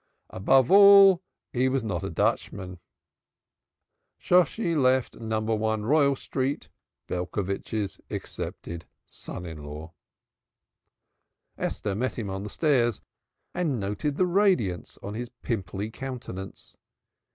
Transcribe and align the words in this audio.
Above 0.31 0.71
all, 0.71 1.21
he 1.53 1.69
was 1.69 1.83
not 1.83 2.03
a 2.03 2.09
Dutchman. 2.09 2.79
Shosshi 4.19 4.73
left 4.75 5.17
No. 5.19 5.39
1 5.41 5.85
Royal 5.85 6.15
Street, 6.15 6.69
Belcovitch's 7.07 7.99
accepted 8.09 8.85
son 9.05 9.45
in 9.45 9.63
law. 9.63 9.93
Esther 11.55 11.93
met 11.93 12.17
him 12.17 12.31
on 12.31 12.41
the 12.41 12.49
stairs 12.49 12.99
and 13.53 13.79
noted 13.79 14.17
the 14.17 14.25
radiance 14.25 14.97
on 15.03 15.13
his 15.13 15.29
pimply 15.43 15.91
countenance. 15.91 16.77